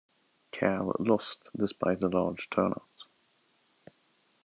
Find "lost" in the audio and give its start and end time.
0.97-1.51